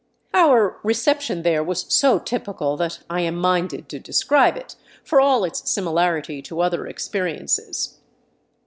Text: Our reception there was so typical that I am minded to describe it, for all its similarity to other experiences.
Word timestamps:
Our 0.33 0.79
reception 0.81 1.43
there 1.43 1.63
was 1.63 1.85
so 1.93 2.17
typical 2.17 2.75
that 2.77 3.01
I 3.07 3.21
am 3.21 3.35
minded 3.35 3.87
to 3.89 3.99
describe 3.99 4.57
it, 4.57 4.75
for 5.03 5.21
all 5.21 5.43
its 5.43 5.69
similarity 5.69 6.41
to 6.41 6.61
other 6.61 6.87
experiences. 6.87 7.99